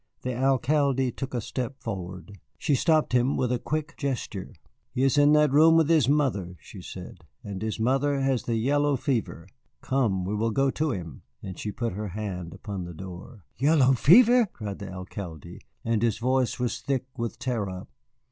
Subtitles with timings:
[0.23, 2.39] The Alcalde took a step forward.
[2.57, 4.55] She stopped him by a quick gesture.
[4.89, 8.55] "He is in that room with his mother," she said, "and his mother has the
[8.55, 9.47] yellow fever.
[9.81, 13.45] Come, we will go to him." And she put her hand upon the door.
[13.59, 17.85] "Yellow fever!" cried the Alcalde, and his voice was thick with terror.